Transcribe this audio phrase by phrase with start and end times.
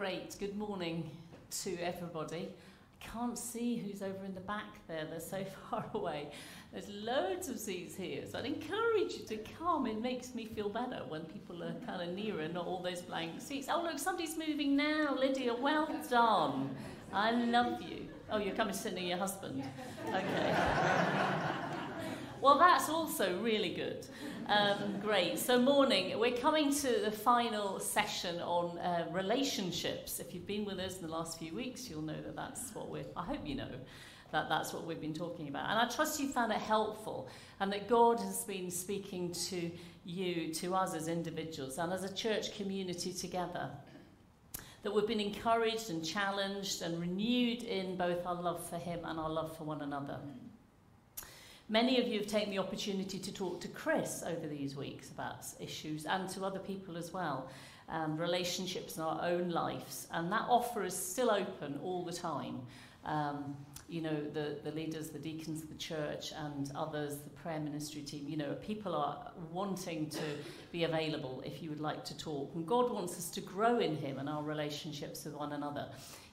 [0.00, 0.34] Great.
[0.40, 1.10] Good morning
[1.62, 2.48] to everybody.
[2.48, 5.04] I can't see who's over in the back there.
[5.04, 6.28] They're so far away.
[6.72, 9.86] There's loads of seats here, so I'd encourage you to come.
[9.86, 13.42] It makes me feel better when people are kind of nearer, not all those blank
[13.42, 13.68] seats.
[13.70, 15.14] Oh, look, somebody's moving now.
[15.14, 16.74] Lydia, well done.
[17.12, 18.06] I love you.
[18.32, 19.62] Oh, you're coming to sit near your husband.
[20.08, 20.56] Okay.
[22.40, 24.06] well, that's also really good.
[24.50, 25.38] Um, great.
[25.38, 26.18] So, morning.
[26.18, 30.18] We're coming to the final session on uh, relationships.
[30.18, 32.88] If you've been with us in the last few weeks, you'll know that that's what
[32.88, 33.04] we're.
[33.16, 33.70] I hope you know
[34.32, 35.70] that that's what we've been talking about.
[35.70, 37.28] And I trust you found it helpful,
[37.60, 39.70] and that God has been speaking to
[40.04, 43.70] you, to us as individuals, and as a church community together.
[44.82, 49.20] That we've been encouraged and challenged and renewed in both our love for Him and
[49.20, 50.18] our love for one another.
[51.70, 55.46] Many of you have taken the opportunity to talk to Chris over these weeks about
[55.60, 57.48] issues and to other people as well,
[57.88, 60.08] um, relationships in our own lives.
[60.10, 62.60] And that offer is still open all the time.
[63.04, 63.56] Um,
[63.88, 68.02] you know, the, the leaders, the deacons of the church, and others, the prayer ministry
[68.02, 70.22] team, you know, people are wanting to
[70.72, 72.50] be available if you would like to talk.
[72.56, 75.86] And God wants us to grow in Him and our relationships with one another.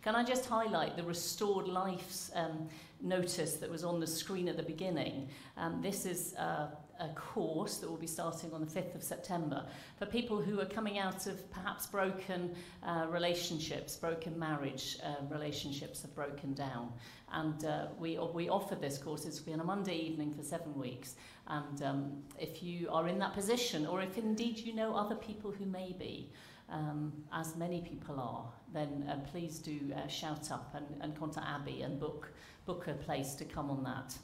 [0.07, 2.69] Can I just highlight the Restored Lives um,
[3.01, 5.27] notice that was on the screen at the beginning.
[5.57, 9.65] Um, this is a course that will be starting on the 5th of September
[9.99, 16.01] for people who are coming out of perhaps broken uh, relationships, broken marriage uh, relationships
[16.03, 16.93] have broken down.
[17.33, 20.73] And uh, we, we offer this course, it's be on a Monday evening for seven
[20.79, 21.15] weeks.
[21.47, 25.51] And um, if you are in that position, or if indeed you know other people
[25.51, 26.31] who may be,
[26.69, 31.47] um, as many people are, then uh, please do uh, shout up and, and contact
[31.47, 32.31] Abby and book
[32.65, 34.17] book a place to come on that.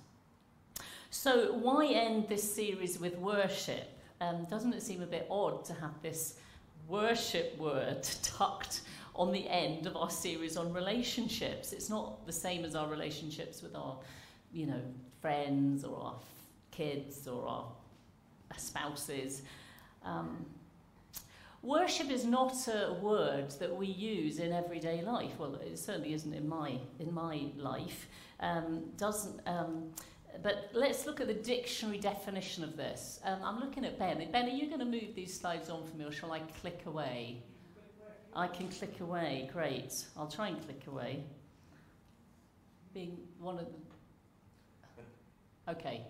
[1.10, 3.88] So, why end this series with worship?
[4.20, 6.36] Um, doesn't it seem a bit odd to have this
[6.88, 8.82] worship word tucked
[9.16, 11.72] on the end of our series on relationships?
[11.72, 13.98] It's not the same as our relationships with our,
[14.52, 14.82] you know,
[15.22, 16.16] friends or our
[16.72, 17.66] kids or our
[18.58, 19.44] spouses.
[20.04, 20.46] Um,
[21.64, 25.32] Worship is not a word that we use in everyday life.
[25.40, 28.08] Well, it certainly isn't in my in my life
[28.42, 29.40] um, doesn't.
[29.48, 29.92] Um,
[30.42, 33.22] but let's look at the dictionary definition of this.
[33.24, 34.28] Um, I'm looking at Ben.
[34.30, 36.82] Ben, are you going to move these slides on for me, or shall I click
[36.86, 37.42] away?
[38.36, 39.50] I can click away.
[39.54, 40.04] Great.
[40.18, 41.24] I'll try and click away.
[42.94, 45.72] Being one of the.
[45.72, 46.02] Okay.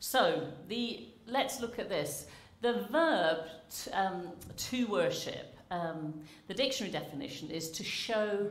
[0.00, 2.26] So the let's look at this.
[2.60, 3.46] The verb
[3.92, 5.56] um, to worship.
[5.70, 8.50] Um, the dictionary definition is to show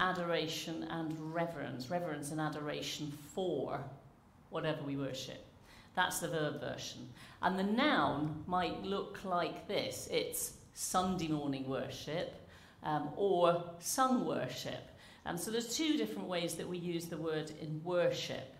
[0.00, 3.80] adoration and reverence, reverence and adoration for
[4.50, 5.44] whatever we worship.
[5.94, 7.08] That's the verb version.
[7.42, 12.34] And the noun might look like this it's Sunday morning worship
[12.84, 14.90] um, or sung worship.
[15.26, 18.54] And so there's two different ways that we use the word in worship.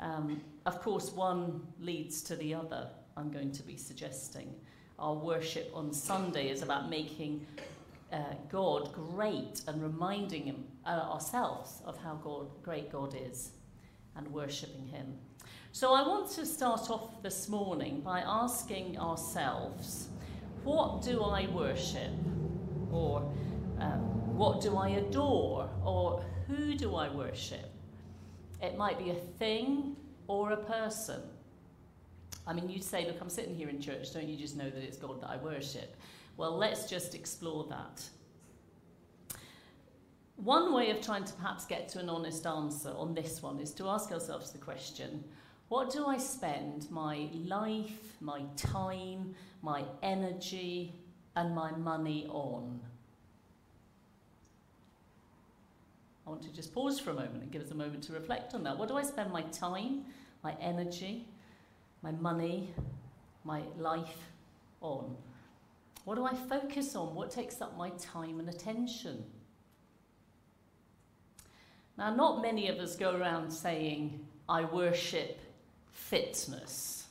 [0.00, 2.88] Um, of course, one leads to the other,
[3.20, 4.54] I'm going to be suggesting.
[4.98, 7.46] Our worship on Sunday is about making
[8.10, 8.16] uh,
[8.50, 13.50] God great and reminding him, uh, ourselves of how God, great God is
[14.16, 15.18] and worshipping Him.
[15.72, 20.08] So I want to start off this morning by asking ourselves,
[20.64, 22.12] what do I worship?
[22.90, 23.30] Or
[23.80, 24.00] um,
[24.38, 25.68] what do I adore?
[25.84, 27.70] Or who do I worship?
[28.62, 29.94] It might be a thing
[30.26, 31.20] or a person.
[32.46, 34.82] I mean, you'd say, look, I'm sitting here in church, don't you just know that
[34.82, 35.96] it's God that I worship?
[36.36, 38.02] Well, let's just explore that.
[40.36, 43.72] One way of trying to perhaps get to an honest answer on this one is
[43.74, 45.22] to ask ourselves the question
[45.68, 50.94] what do I spend my life, my time, my energy,
[51.36, 52.80] and my money on?
[56.26, 58.52] I want to just pause for a moment and give us a moment to reflect
[58.54, 58.76] on that.
[58.78, 60.06] What do I spend my time,
[60.42, 61.28] my energy,
[62.02, 62.72] my money,
[63.44, 64.18] my life
[64.80, 65.16] on?
[66.04, 67.14] What do I focus on?
[67.14, 69.24] What takes up my time and attention?
[71.98, 75.38] Now, not many of us go around saying, I worship
[75.92, 77.06] fitness,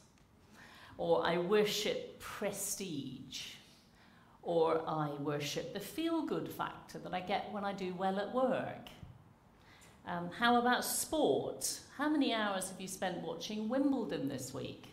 [0.97, 3.53] or I worship prestige,
[4.41, 8.33] or I worship the feel good factor that I get when I do well at
[8.33, 8.89] work.
[10.09, 11.79] Um, how about sport?
[11.95, 14.89] How many hours have you spent watching Wimbledon this week?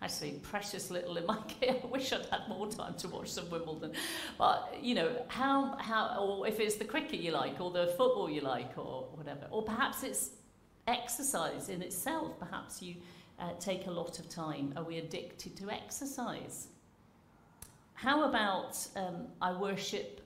[0.00, 1.80] actually precious little in my kit.
[1.82, 3.92] I wish I'd had more time to watch some Wimbledon.
[4.38, 8.30] But, you know, how, how, or if it's the cricket you like, or the football
[8.30, 9.46] you like, or whatever.
[9.50, 10.30] Or perhaps it's
[10.86, 12.38] exercise in itself.
[12.38, 12.96] Perhaps you
[13.40, 14.72] uh, take a lot of time.
[14.76, 16.68] Are we addicted to exercise?
[17.94, 20.20] How about um, I worship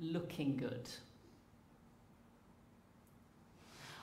[0.00, 0.88] looking good?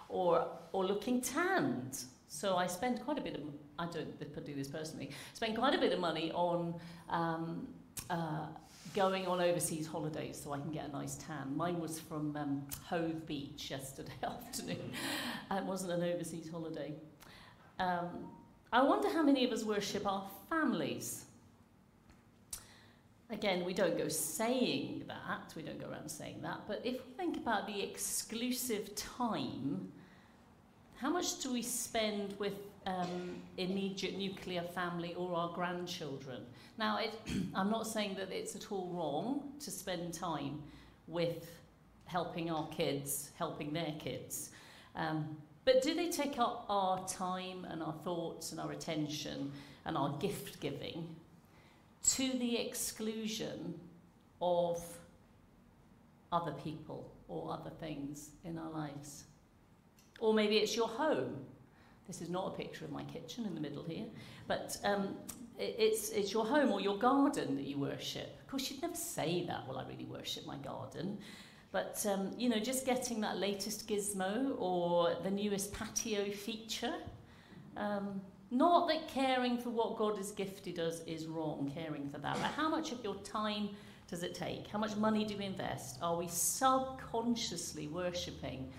[0.10, 2.04] Or, or looking tanned.
[2.28, 3.42] So I spend quite a bit of,
[3.80, 6.76] I don't do this personally, spend quite a bit of money on
[7.10, 7.68] um,
[8.10, 8.48] uh,
[8.94, 11.56] going on overseas holidays so I can get a nice tan.
[11.56, 14.92] Mine was from um, Hove Beach yesterday afternoon.
[15.52, 16.94] it wasn't an overseas holiday.
[17.80, 18.30] Um,
[18.72, 21.26] I wonder how many of us worship our families.
[23.30, 27.14] Again, we don't go saying that, we don't go around saying that, but if we
[27.18, 29.92] think about the exclusive time,
[30.98, 32.54] how much do we spend with
[32.86, 36.44] um, immediate nuclear family or our grandchildren?
[36.78, 37.20] Now, it,
[37.56, 40.62] I'm not saying that it's at all wrong to spend time
[41.08, 41.50] with
[42.06, 44.52] helping our kids, helping their kids.
[44.96, 45.36] Um,
[45.66, 49.52] but do they take up our time and our thoughts and our attention
[49.86, 51.16] and our gift giving
[52.14, 53.80] to the exclusion
[54.42, 54.84] of
[56.32, 59.26] other people or other things in our lives?
[60.20, 61.36] Or maybe it's your home.
[62.08, 64.06] This is not a picture of my kitchen in the middle here,
[64.48, 65.16] but um,
[65.58, 68.40] it, it's, it's your home or your garden that you worship.
[68.42, 71.18] Of course, you'd never say that, well, I really worship my garden.
[71.72, 76.94] But, um, you know, just getting that latest gizmo or the newest patio feature.
[77.76, 82.36] Um, not that caring for what God has gifted us is wrong, caring for that,
[82.36, 83.70] but how much of your time
[84.10, 84.68] does it take?
[84.68, 85.98] How much money do we invest?
[86.02, 88.72] Are we subconsciously worshipping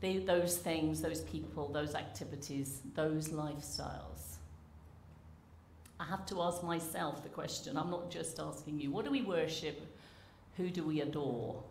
[0.00, 4.36] those things, those people, those activities, those lifestyles?
[6.00, 7.76] I have to ask myself the question.
[7.76, 8.90] I'm not just asking you.
[8.90, 9.80] What do we worship?
[10.56, 11.62] Who do we adore?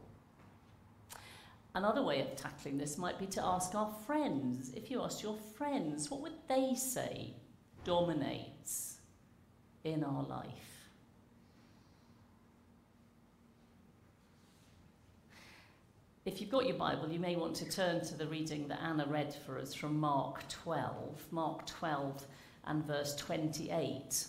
[1.76, 4.72] Another way of tackling this might be to ask our friends.
[4.76, 7.34] If you asked your friends, what would they say
[7.84, 8.98] dominates
[9.84, 10.78] in our life?
[16.28, 19.06] If you've got your Bible, you may want to turn to the reading that Anna
[19.08, 21.28] read for us from Mark 12.
[21.32, 22.28] Mark 12
[22.66, 24.28] and verse 28.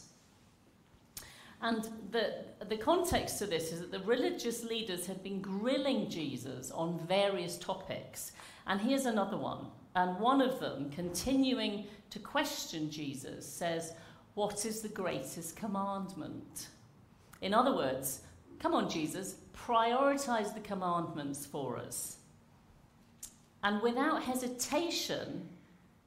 [1.60, 6.70] And the, the context to this is that the religious leaders had been grilling Jesus
[6.70, 8.32] on various topics.
[8.66, 9.66] And here's another one.
[9.96, 13.94] And one of them, continuing to question Jesus, says,
[14.34, 16.68] What is the greatest commandment?
[17.40, 18.20] In other words,
[18.60, 22.18] come on, Jesus, prioritize the commandments for us.
[23.64, 25.48] And without hesitation,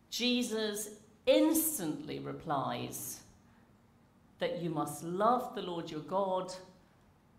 [0.10, 0.92] Jesus
[1.26, 3.21] instantly replies,
[4.42, 6.52] that you must love the Lord your God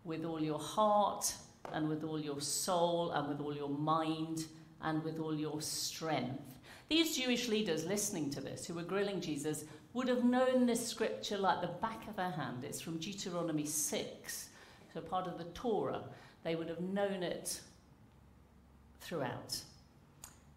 [0.05, 1.33] with all your heart
[1.73, 4.45] and with all your soul and with all your mind
[4.81, 6.41] and with all your strength.
[6.87, 11.37] These Jewish leaders listening to this, who were grilling Jesus, would have known this scripture
[11.37, 12.63] like the back of their hand.
[12.63, 14.49] It's from Deuteronomy 6,
[14.93, 16.03] so part of the Torah.
[16.43, 17.59] They would have known it
[19.01, 19.61] throughout.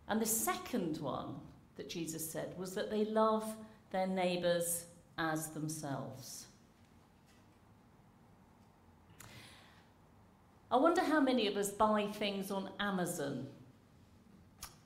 [0.09, 1.35] And the second one
[1.77, 3.45] that Jesus said was that they love
[3.91, 4.86] their neighbours
[5.19, 6.47] as themselves.
[10.71, 13.47] I wonder how many of us buy things on Amazon.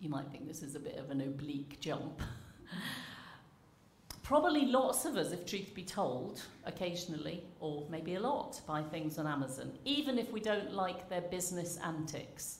[0.00, 2.22] You might think this is a bit of an oblique jump.
[4.22, 9.18] Probably lots of us, if truth be told, occasionally, or maybe a lot, buy things
[9.18, 12.58] on Amazon, even if we don't like their business antics.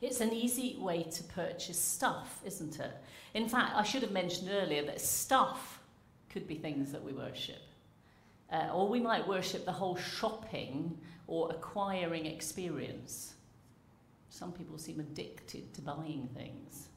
[0.00, 2.92] It's an easy way to purchase stuff, isn't it?
[3.34, 5.77] In fact, I should have mentioned earlier that stuff
[6.38, 7.62] could be things that we worship.
[8.52, 13.34] Uh, or we might worship the whole shopping or acquiring experience.
[14.30, 16.88] Some people seem addicted to buying things.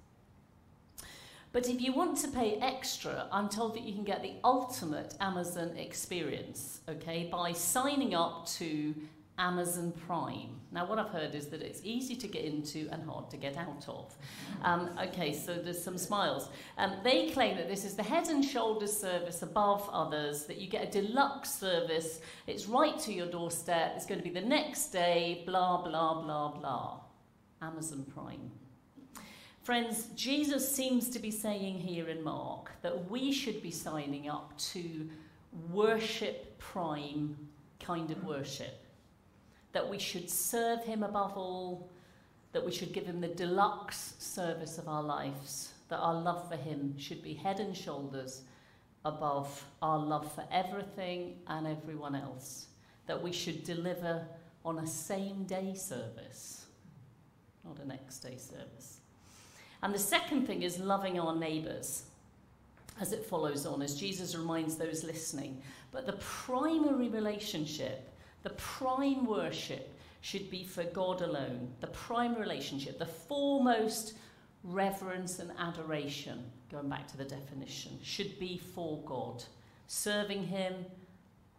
[1.54, 5.16] But if you want to pay extra, I'm told that you can get the ultimate
[5.20, 8.94] Amazon experience, okay, by signing up to
[9.42, 10.62] Amazon Prime.
[10.72, 13.58] Now, what I've heard is that it's easy to get into and hard to get
[13.58, 14.16] out of.
[14.64, 16.50] Um, okay, so there's some smiles.
[16.78, 20.68] Um, they claim that this is the head and shoulders service above others, that you
[20.68, 24.90] get a deluxe service, it's right to your doorstep, it's going to be the next
[24.90, 27.00] day, blah, blah, blah, blah.
[27.64, 28.52] Amazon Prime.
[29.64, 34.56] Friends, Jesus seems to be saying here in Mark that we should be signing up
[34.74, 35.10] to
[35.72, 37.36] worship prime
[37.80, 38.81] kind of worship
[39.74, 41.90] that we should serve him above all,
[42.52, 46.58] that we should give him the deluxe service of our lives, that our love for
[46.58, 48.42] him should be head and shoulders
[49.06, 52.68] above our love for everything and everyone else,
[53.08, 54.26] that we should deliver
[54.64, 56.66] on a same day service,
[57.66, 58.98] not a next day service.
[59.82, 62.04] And the second thing is loving our neighbours,
[63.00, 65.60] as it follows on, as Jesus reminds those listening.
[65.92, 68.11] But the primary relationship
[68.44, 74.14] the prime worship should be for God alone, the prime relationship, the foremost
[74.64, 79.44] reverence and adoration, going back to the definition, should be for God,
[79.88, 80.86] serving Him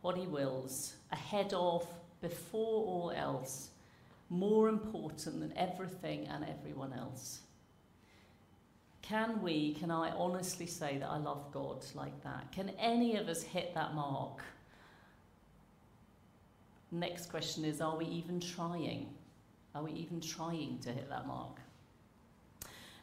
[0.01, 1.87] what He wills, ahead of,
[2.21, 3.71] before all else,
[4.31, 7.41] more important than everything and everyone else.
[9.03, 12.51] Can we, can I honestly say that I love God like that?
[12.53, 14.41] Can any of us hit that mark?
[16.93, 19.09] Next question is Are we even trying?
[19.75, 21.59] Are we even trying to hit that mark?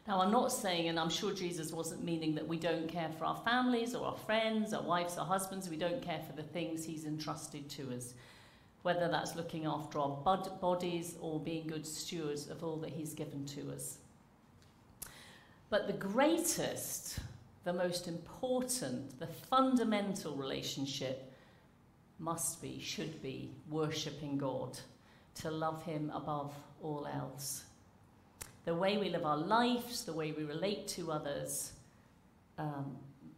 [0.07, 3.25] Now, I'm not saying, and I'm sure Jesus wasn't meaning that we don't care for
[3.25, 6.85] our families or our friends, our wives, our husbands, we don't care for the things
[6.85, 8.13] He's entrusted to us,
[8.83, 10.17] whether that's looking after our
[10.61, 13.97] bodies or being good stewards of all that He's given to us.
[15.69, 17.19] But the greatest,
[17.63, 21.28] the most important, the fundamental relationship
[22.19, 24.77] must be, should be, worshipping God,
[25.35, 27.63] to love Him above all else.
[28.65, 31.71] The way we live our lives, the way we relate to others,
[32.57, 32.97] um,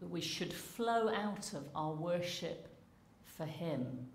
[0.10, 2.68] we should flow out of our worship
[3.24, 4.08] for Him.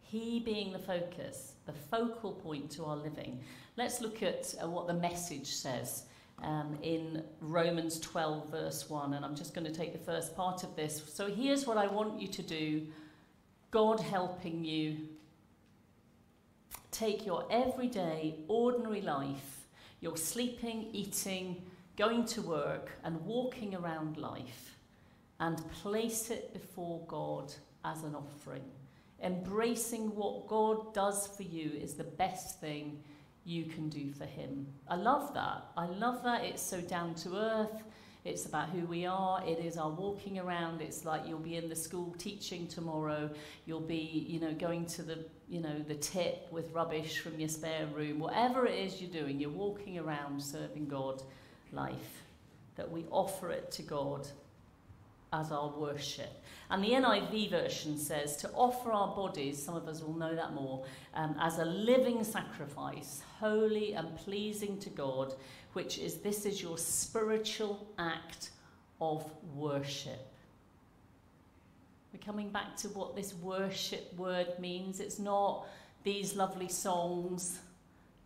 [0.00, 3.40] He being the focus, the focal point to our living.
[3.76, 6.04] Let's look at uh, what the message says
[6.42, 9.14] um, in Romans 12, verse 1.
[9.14, 11.02] And I'm just going to take the first part of this.
[11.12, 12.86] So here's what I want you to do
[13.74, 14.98] God helping you
[16.92, 19.66] take your everyday, ordinary life,
[20.00, 21.60] your sleeping, eating,
[21.96, 24.76] going to work, and walking around life,
[25.40, 27.52] and place it before God
[27.84, 28.62] as an offering.
[29.20, 33.02] Embracing what God does for you is the best thing
[33.44, 34.68] you can do for him.
[34.86, 35.64] I love that.
[35.76, 36.44] I love that.
[36.44, 37.82] It's so down to earth.
[38.24, 39.44] It's about who we are.
[39.46, 40.80] It is our walking around.
[40.80, 43.28] It's like you'll be in the school teaching tomorrow.
[43.66, 47.50] You'll be, you know, going to the, you know, the tip with rubbish from your
[47.50, 48.18] spare room.
[48.18, 51.22] Whatever it is you're doing, you're walking around serving God
[51.70, 52.22] life.
[52.76, 54.26] That we offer it to God
[55.34, 56.42] as our worship.
[56.70, 60.54] And the NIV version says to offer our bodies, some of us will know that
[60.54, 65.34] more, um, as a living sacrifice, holy and pleasing to God,
[65.74, 68.50] which is this is your spiritual act
[69.00, 70.32] of worship.
[72.12, 75.00] We're coming back to what this worship word means.
[75.00, 75.66] It's not
[76.04, 77.60] these lovely songs,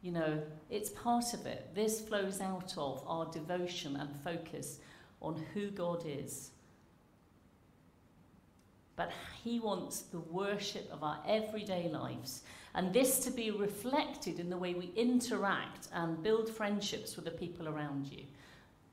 [0.03, 1.75] you know, it's part of it.
[1.75, 4.79] This flows out of our devotion and focus
[5.21, 6.51] on who God is
[8.99, 9.13] but
[9.45, 12.43] He wants the worship of our everyday lives.
[12.75, 17.31] And this to be reflected in the way we interact and build friendships with the
[17.31, 18.25] people around you.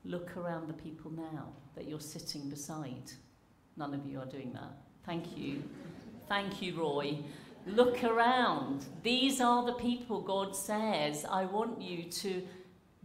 [0.04, 3.10] Look around the people now that you're sitting beside.
[3.76, 4.78] None of you are doing that.
[5.04, 5.62] Thank you.
[6.28, 7.18] Thank you, Roy.
[7.66, 8.84] Look around.
[9.02, 12.42] These are the people God says, I want you to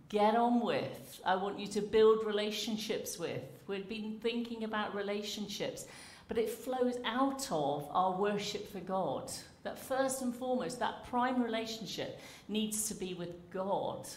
[0.10, 1.22] get on with.
[1.26, 3.42] I want you to build relationships with.
[3.68, 5.86] We've been thinking about relationships
[6.28, 9.32] but it flows out of our worship for God.
[9.64, 14.08] That first and foremost, that prime relationship needs to be with God,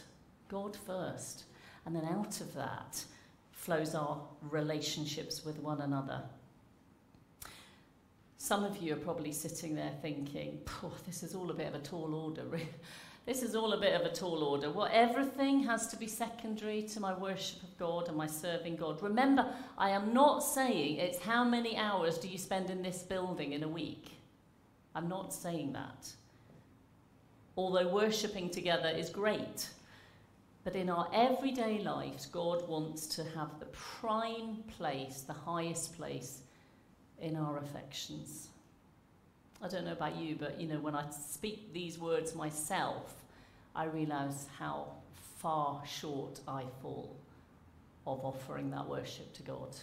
[0.48, 1.44] God first.
[1.86, 3.04] And then out of that
[3.52, 4.20] flows our
[4.50, 6.22] relationships with one another.
[8.38, 10.60] Some of you are probably sitting there thinking,
[11.06, 12.44] this is all a bit of a tall order.
[13.26, 14.70] This is all a bit of a tall order.
[14.70, 19.02] Well, everything has to be secondary to my worship of God and my serving God.
[19.02, 23.52] Remember, I am not saying it's how many hours do you spend in this building
[23.52, 24.10] in a week.
[24.94, 26.12] I'm not saying that.
[27.56, 29.70] Although worshipping together is great.
[30.62, 36.40] But in our everyday lives, God wants to have the prime place, the highest place
[37.20, 38.48] in our affections.
[39.64, 43.14] I don't know about you, but you know, when I speak these words myself,
[43.74, 44.88] I realize how
[45.38, 47.16] far short I fall
[48.06, 49.74] of offering that worship to God.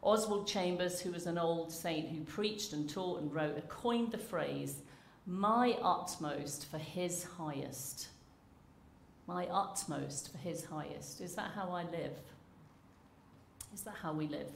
[0.00, 4.18] Oswald Chambers, who was an old saint who preached and taught and wrote, coined the
[4.18, 4.76] phrase,
[5.26, 8.08] my utmost for his highest.
[9.26, 11.20] My utmost for his highest.
[11.20, 12.14] Is that how I live?
[13.74, 14.50] Is that how we live?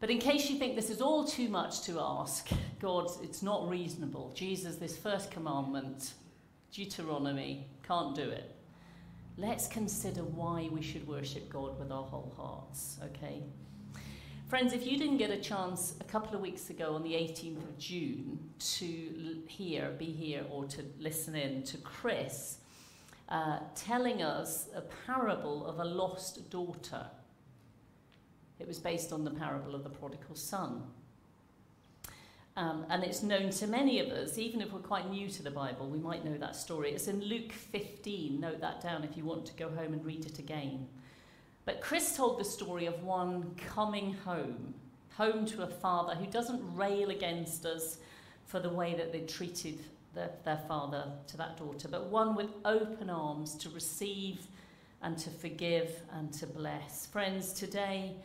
[0.00, 3.68] But in case you think this is all too much to ask, God, it's not
[3.68, 4.32] reasonable.
[4.34, 6.12] Jesus, this first commandment,
[6.72, 8.54] Deuteronomy, can't do it.
[9.36, 13.42] Let's consider why we should worship God with our whole hearts, okay?
[14.48, 17.62] Friends, if you didn't get a chance a couple of weeks ago on the 18th
[17.64, 22.58] of June to hear, be here, or to listen in to Chris
[23.28, 27.04] uh, telling us a parable of a lost daughter
[28.58, 30.82] it was based on the parable of the prodigal son.
[32.56, 35.50] Um, and it's known to many of us, even if we're quite new to the
[35.50, 36.90] Bible, we might know that story.
[36.90, 38.40] It's in Luke 15.
[38.40, 40.88] Note that down if you want to go home and read it again.
[41.64, 44.74] But Chris told the story of one coming home,
[45.16, 47.98] home to a father who doesn't rail against us
[48.46, 49.78] for the way that they treated
[50.14, 54.48] their, their father to that daughter, but one with open arms to receive
[55.02, 57.06] and to forgive and to bless.
[57.06, 58.16] Friends, today,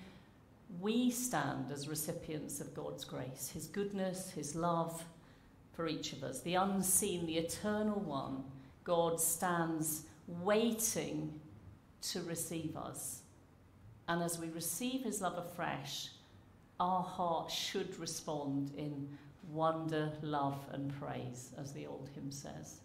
[0.80, 5.03] we stand as recipients of God's grace, His goodness, His love
[5.74, 6.42] for each of us.
[6.42, 8.44] The unseen, the eternal one,
[8.84, 11.39] God stands waiting
[12.01, 13.22] to receive us.
[14.08, 16.10] And as we receive His love afresh,
[16.80, 19.08] our heart should respond in
[19.50, 22.80] wonder, love, and praise, as the old hymn says.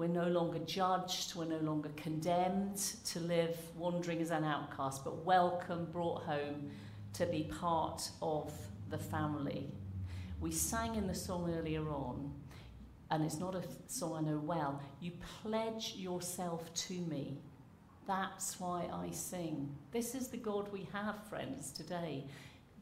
[0.00, 5.26] We're no longer judged, we're no longer condemned to live wandering as an outcast, but
[5.26, 6.70] welcome, brought home
[7.12, 8.50] to be part of
[8.88, 9.68] the family.
[10.40, 12.32] We sang in the song earlier on,
[13.10, 14.80] and it's not a song I know well.
[15.02, 17.36] You pledge yourself to me.
[18.06, 19.68] That's why I sing.
[19.92, 22.24] This is the God we have, friends, today.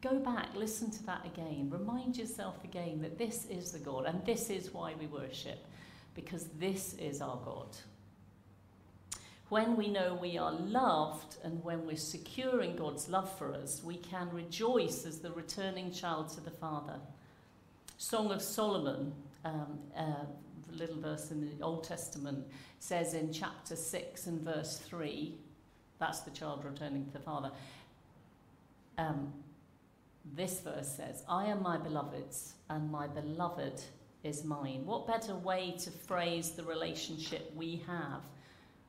[0.03, 1.69] Go back, listen to that again.
[1.69, 5.65] Remind yourself again that this is the God, and this is why we worship
[6.19, 7.77] because this is our God.
[9.51, 13.85] When we know we are loved and when we're secure in God's love for us,
[13.85, 16.97] we can rejoice as the returning child to the Father.
[17.99, 19.13] Song of Solomon,
[19.45, 20.27] um, uh, a
[20.77, 22.45] little verse in the Old Testament,
[22.81, 25.37] says in chapter 6 and verse 3,
[26.01, 27.53] that's the child returning to the Father.
[28.99, 29.33] Um,
[30.35, 33.85] this verse says, I am my beloved's, and my beloved
[34.29, 34.83] is mine.
[34.85, 38.23] What better way to phrase the relationship we have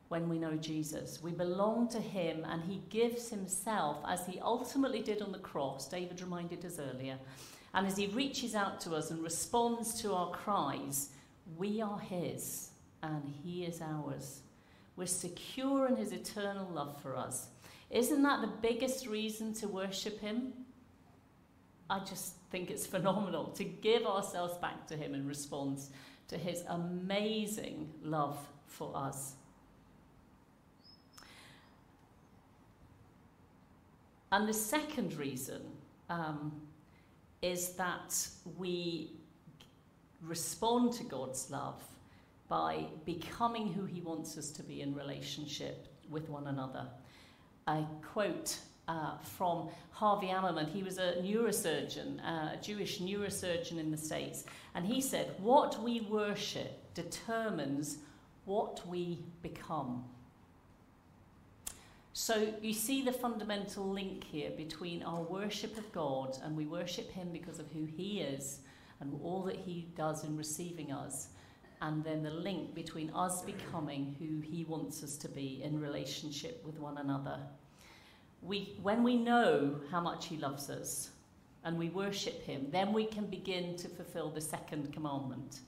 [0.09, 1.23] when we know Jesus?
[1.23, 5.87] We belong to him and he gives himself as he ultimately did on the cross,
[5.87, 7.17] David reminded us earlier.
[7.73, 11.09] And as he reaches out to us and responds to our cries,
[11.57, 12.71] we are his
[13.01, 14.41] and he is ours.
[14.95, 17.47] We're secure in his eternal love for us.
[17.89, 20.53] Isn't that the biggest reason to worship him?
[21.89, 25.89] I just think it's phenomenal to give ourselves back to Him in response
[26.27, 29.33] to His amazing love for us.
[34.31, 35.61] And the second reason
[36.09, 36.51] um,
[37.41, 39.11] is that we
[40.21, 41.81] respond to God's love
[42.47, 46.87] by becoming who He wants us to be in relationship with one another.
[47.67, 48.57] I quote
[48.89, 50.67] uh, from Harvey Ammerman.
[50.67, 54.43] He was a neurosurgeon, uh, a Jewish neurosurgeon in the States.
[54.73, 57.99] And he said, What we worship determines
[58.45, 60.03] what we become.
[62.13, 67.11] So you see the fundamental link here between our worship of God and we worship
[67.11, 68.59] Him because of who He is
[68.99, 71.29] and all that He does in receiving us,
[71.81, 76.61] and then the link between us becoming who He wants us to be in relationship
[76.65, 77.39] with one another
[78.41, 81.09] we, when we know how much He loves us
[81.63, 85.59] and we worship Him, then we can begin to fulfill the second commandment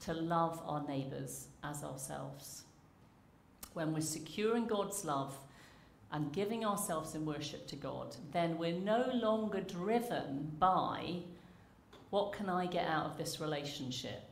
[0.00, 2.64] to love our neighbours as ourselves.
[3.74, 5.34] When we're secure in God's love
[6.10, 11.16] and giving ourselves in worship to God, then we're no longer driven by
[12.10, 14.22] what can I get out of this relationship?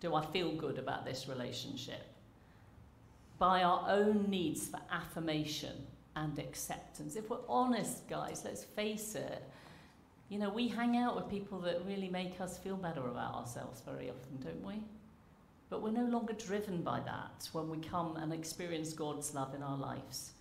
[0.00, 2.06] Do I feel good about this relationship?
[3.38, 5.74] By our own needs for affirmation
[6.16, 7.16] and acceptance.
[7.16, 9.42] If we're honest, guys, let's face it,
[10.28, 13.82] you know, we hang out with people that really make us feel better about ourselves
[13.84, 14.82] very often, don't we?
[15.70, 19.62] But we're no longer driven by that when we come and experience God's love in
[19.62, 20.32] our lives.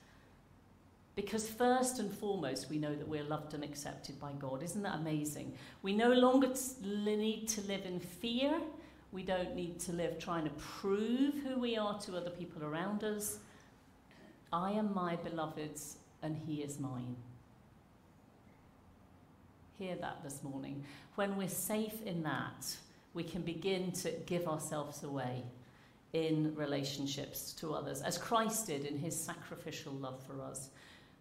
[1.16, 4.64] Because first and foremost, we know that we're loved and accepted by God.
[4.64, 5.54] Isn't that amazing?
[5.84, 8.60] We no longer need to live in fear.
[9.12, 13.04] We don't need to live trying to prove who we are to other people around
[13.04, 13.38] us.
[14.54, 17.16] I am my beloved's and he is mine.
[19.80, 20.84] Hear that this morning.
[21.16, 22.78] When we're safe in that,
[23.16, 25.44] we can begin to give ourselves away
[26.14, 30.70] in relationships to others, as Christ did in his sacrificial love for us.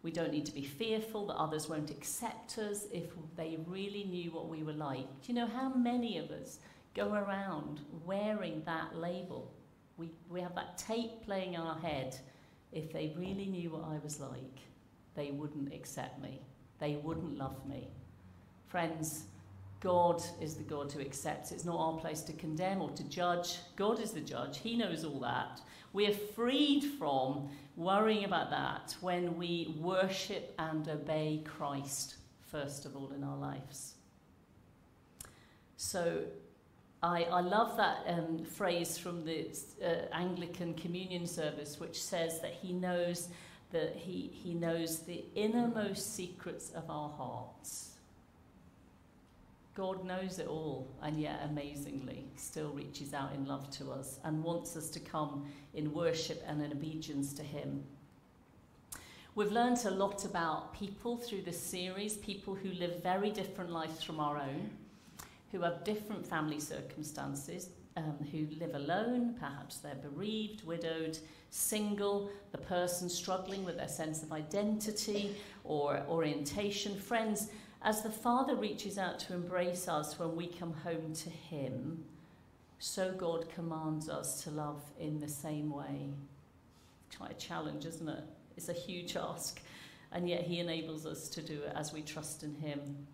[0.02, 4.30] We don't need to be fearful that others won't accept us if they really knew
[4.30, 5.06] what we were like.
[5.22, 6.58] Do you know how many of us
[6.94, 9.50] go around wearing that label?
[9.96, 12.18] We, we have that tape playing in our head
[12.72, 14.60] if they really knew what I was like,
[15.14, 16.40] they wouldn't accept me.
[16.78, 17.88] They wouldn't love me.
[18.66, 19.24] Friends,
[19.80, 21.52] God is the God who accepts.
[21.52, 23.58] It's not our place to condemn or to judge.
[23.76, 24.58] God is the judge.
[24.58, 25.60] He knows all that.
[25.92, 32.14] We are freed from worrying about that when we worship and obey Christ,
[32.50, 33.94] first of all, in our lives.
[35.76, 36.22] So
[37.02, 39.48] I, I love that um, phrase from the
[39.84, 43.28] uh, Anglican communion service, which says that he knows
[43.72, 47.92] that he, he knows the innermost secrets of our hearts.
[49.74, 54.44] God knows it all, and yet amazingly still reaches out in love to us and
[54.44, 57.82] wants us to come in worship and in obedience to Him.
[59.34, 64.02] We've learned a lot about people through this series, people who live very different lives
[64.02, 64.70] from our own
[65.52, 71.18] who have different family circumstances, um, who live alone, perhaps they're bereaved, widowed,
[71.50, 76.96] single, the person struggling with their sense of identity or orientation.
[76.96, 77.50] Friends,
[77.82, 82.02] as the Father reaches out to embrace us when we come home to Him,
[82.78, 86.08] so God commands us to love in the same way.
[87.16, 88.24] Quite a challenge, isn't it?
[88.56, 89.60] It's a huge ask,
[90.12, 93.06] and yet He enables us to do it as we trust in Him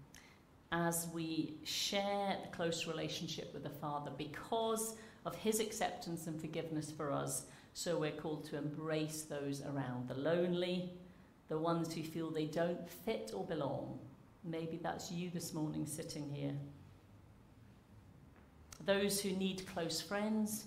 [0.72, 6.90] as we share the close relationship with the Father because of his acceptance and forgiveness
[6.90, 7.46] for us.
[7.72, 10.92] So we're called to embrace those around the lonely,
[11.48, 13.98] the ones who feel they don't fit or belong.
[14.44, 16.54] Maybe that's you this morning sitting here.
[18.84, 20.66] Those who need close friends,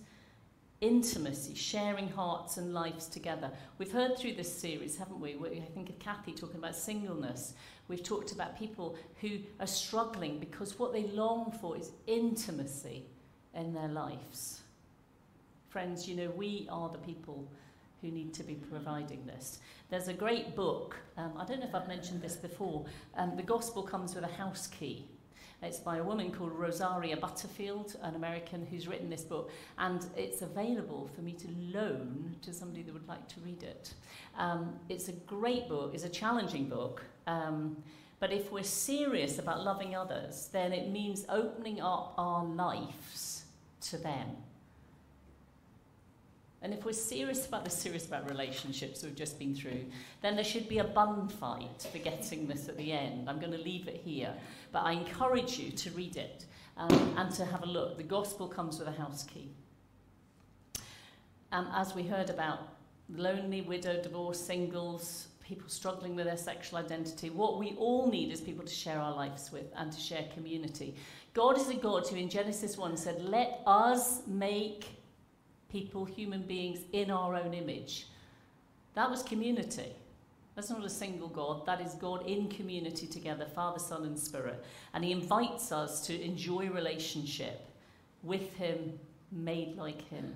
[0.81, 3.51] intimacy, sharing hearts and lives together.
[3.77, 5.35] We've heard through this series, haven't we?
[5.35, 7.53] I think of Kathy talking about singleness.
[7.87, 13.05] We've talked about people who are struggling because what they long for is intimacy
[13.53, 14.61] in their lives.
[15.69, 17.47] Friends, you know, we are the people
[18.01, 19.59] who need to be providing this.
[19.91, 23.43] There's a great book, um, I don't know if I've mentioned this before, um, The
[23.43, 25.05] Gospel Comes with a House Key.
[25.63, 30.41] It's by a woman called Rosaria Butterfield, an American who's written this book, and it's
[30.41, 33.93] available for me to loan to somebody that would like to read it.
[34.37, 37.03] Um, it's a great book, it's a challenging book.
[37.27, 37.77] Um,
[38.19, 43.45] But if we're serious about loving others, then it means opening up our lives
[43.89, 44.27] to them.
[46.63, 49.85] And if we're serious about the serious about relationships we've just been through,
[50.21, 53.27] then there should be a bun fight for getting this at the end.
[53.27, 54.31] I'm going to leave it here.
[54.71, 56.45] But I encourage you to read it
[56.77, 57.97] um, and to have a look.
[57.97, 59.49] The gospel comes with a house key.
[61.51, 62.59] Um, as we heard about
[63.09, 68.39] lonely, widow, divorced, singles, people struggling with their sexual identity, what we all need is
[68.39, 70.95] people to share our lives with and to share community.
[71.33, 75.00] God is a God who in Genesis 1 said, Let us make
[75.71, 78.07] people, human beings, in our own image.
[78.93, 79.93] That was community.
[80.55, 81.65] That's not a single God.
[81.65, 84.63] That is God in community together, Father, Son, and Spirit.
[84.93, 87.61] And He invites us to enjoy relationship
[88.21, 88.99] with Him,
[89.31, 90.35] made like Him.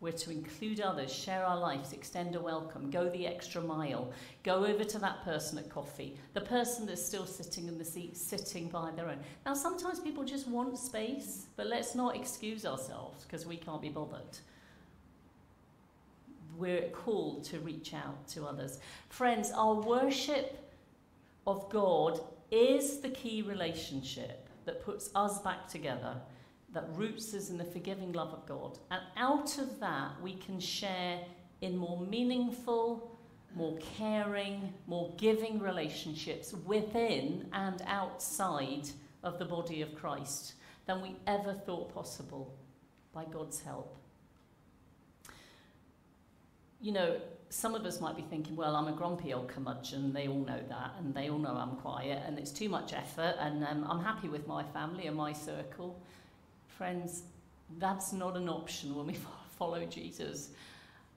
[0.00, 4.12] We're to include others, share our lives, extend a welcome, go the extra mile,
[4.44, 8.16] go over to that person at coffee, the person that's still sitting in the seat,
[8.16, 9.18] sitting by their own.
[9.44, 13.88] Now, sometimes people just want space, but let's not excuse ourselves because we can't be
[13.88, 14.38] bothered.
[16.56, 18.78] We're called to reach out to others.
[19.08, 20.70] Friends, our worship
[21.44, 22.20] of God
[22.52, 26.14] is the key relationship that puts us back together
[26.72, 28.78] that roots us in the forgiving love of God.
[28.90, 31.20] And out of that, we can share
[31.60, 33.18] in more meaningful,
[33.54, 38.88] more caring, more giving relationships within and outside
[39.22, 40.54] of the body of Christ
[40.86, 42.54] than we ever thought possible
[43.12, 43.96] by God's help.
[46.80, 47.16] You know,
[47.50, 50.60] some of us might be thinking, well, I'm a grumpy old curmudgeon, they all know
[50.68, 54.02] that, and they all know I'm quiet, and it's too much effort, and um, I'm
[54.04, 56.00] happy with my family and my circle.
[56.78, 57.24] Friends,
[57.80, 59.16] that's not an option when we
[59.58, 60.50] follow Jesus.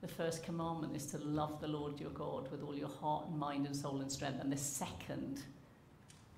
[0.01, 3.37] The first commandment is to love the Lord your God with all your heart and
[3.37, 4.41] mind and soul and strength.
[4.41, 5.43] And the second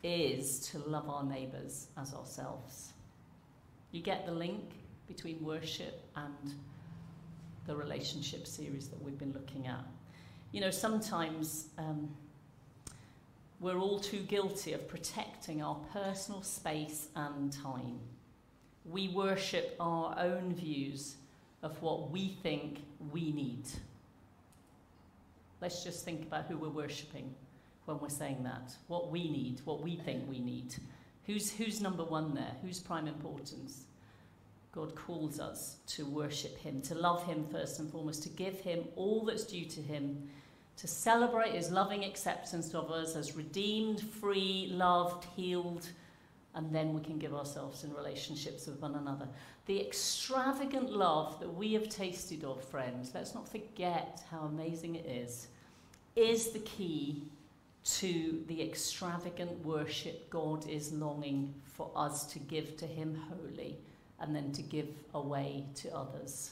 [0.03, 2.91] is to love our neighbours as ourselves.
[3.93, 4.73] You get the link
[5.07, 6.53] between worship and
[7.65, 9.85] the relationship series that we've been looking at.
[10.51, 12.09] You know, sometimes um,
[13.61, 18.01] we're all too guilty of protecting our personal space and time
[18.89, 21.15] we worship our own views
[21.61, 23.63] of what we think we need.
[25.61, 27.33] Let's just think about who we're worshipping
[27.85, 28.73] when we're saying that.
[28.87, 30.75] What we need, what we think we need.
[31.25, 32.51] Who's, who's number one there?
[32.61, 33.85] Who's prime importance?
[34.73, 38.83] God calls us to worship Him, to love Him first and foremost, to give Him
[38.95, 40.29] all that's due to Him,
[40.77, 45.87] to celebrate His loving acceptance of us as redeemed, free, loved, healed,
[46.55, 49.27] and then we can give ourselves in relationships with one another.
[49.65, 55.05] The extravagant love that we have tasted of, friends, let's not forget how amazing it
[55.05, 55.47] is,
[56.15, 57.23] is the key
[57.83, 63.77] to the extravagant worship God is longing for us to give to Him wholly
[64.19, 66.51] and then to give away to others.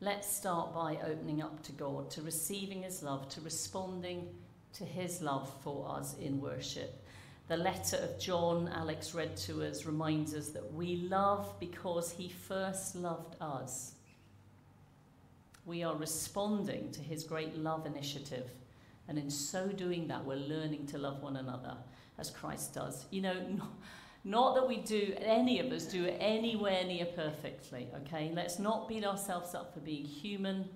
[0.00, 4.28] Let's start by opening up to God, to receiving His love, to responding
[4.72, 7.01] to His love for us in worship.
[7.52, 12.30] The letter of John, Alex read to us, reminds us that we love because He
[12.30, 13.92] first loved us.
[15.66, 18.48] We are responding to His great love initiative.
[19.06, 21.76] And in so doing that, we're learning to love one another
[22.16, 23.04] as Christ does.
[23.10, 23.36] You know,
[24.24, 28.32] not that we do, any of us do it anywhere near perfectly, okay?
[28.34, 30.70] Let's not beat ourselves up for being human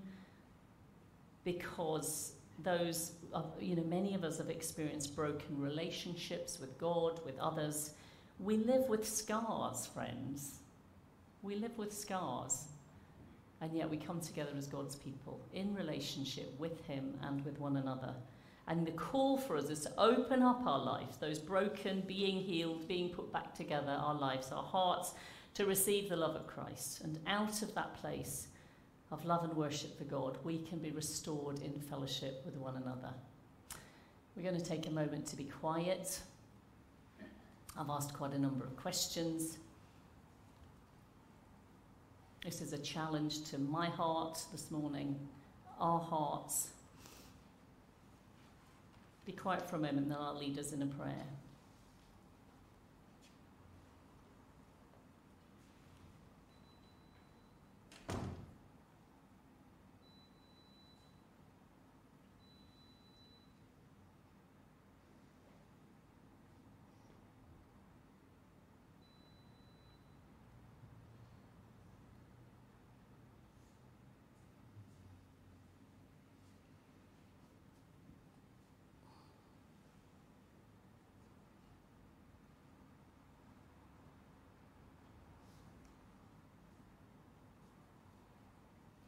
[1.43, 3.13] because those,
[3.61, 7.93] you know, many of us have experienced broken relationships with God, with others.
[8.39, 10.61] We live with scars, friends.
[11.43, 12.65] We live with scars.
[13.61, 17.77] And yet we come together as God's people in relationship with Him and with one
[17.77, 18.15] another.
[18.69, 22.89] And the call for us is to open up our lives, those broken, being healed,
[22.89, 25.15] being put back together, our lives, our hearts,
[25.55, 27.03] to receive the love of Christ.
[27.03, 28.49] And out of that place
[29.13, 33.15] of love and worship for God, we can be restored in fellowship with one another.
[34.35, 36.21] We're going to take a moment to be quiet.
[37.79, 39.59] I've asked quite a number of questions.
[42.45, 45.19] This is a challenge to my heart this morning,
[45.81, 46.69] our hearts.
[49.25, 51.27] Be quiet for a moment, then I'll lead us in a prayer.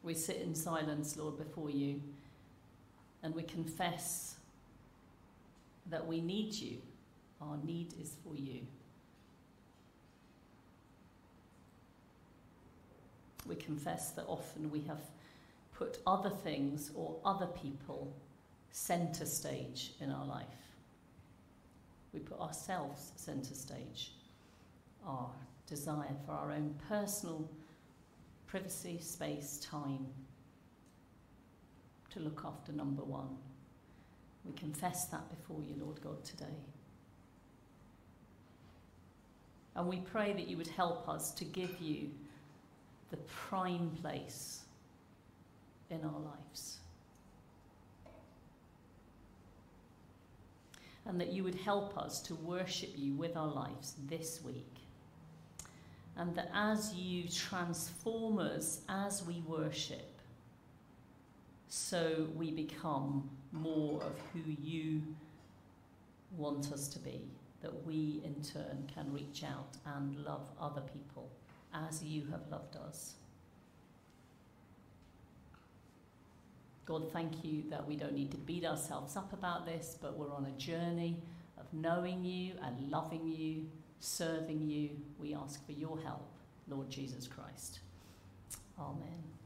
[0.09, 2.01] We sit in silence, Lord, before you,
[3.21, 4.37] and we confess
[5.91, 6.77] that we need you.
[7.39, 8.61] Our need is for you.
[13.45, 15.01] We confess that often we have
[15.75, 18.11] put other things or other people
[18.71, 20.47] centre stage in our life.
[22.13, 24.13] We put ourselves centre stage,
[25.05, 25.29] our
[25.67, 27.47] desire for our own personal
[28.49, 30.07] privacy, space, time
[32.09, 33.37] to look after number one.
[34.43, 36.45] We confess that before you, Lord God, today.
[39.75, 42.09] And we pray that you would help us to give you
[43.11, 44.61] the prime place
[45.91, 46.79] in our lives.
[51.05, 54.88] And that you would help us to worship you with our lives this week
[56.19, 60.19] and that as you transform us as we worship,
[61.69, 65.01] so we become more of who you
[66.35, 67.21] want us to be,
[67.61, 71.29] that we in turn can reach out and love other people
[71.73, 73.13] as you have loved us.
[76.85, 80.33] God, thank you that we don't need to beat ourselves up about this, but we're
[80.33, 81.21] on a journey
[81.57, 83.67] of knowing you and loving you
[83.99, 84.89] serving you.
[85.19, 86.27] We ask for your help,
[86.67, 87.79] Lord Jesus Christ.
[88.79, 89.38] Amen.